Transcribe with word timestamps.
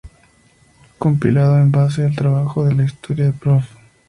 Compilado 0.97 1.59
en 1.59 1.71
base 1.71 2.03
al 2.03 2.15
trabajo 2.15 2.65
del 2.65 2.83
historiador 2.83 3.35
prof. 3.35 3.65